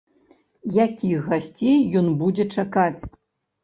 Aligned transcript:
Якіх 0.85 1.29
гасцей 1.29 1.79
ён 2.03 2.13
будзе 2.25 2.51
чакаць? 2.61 3.01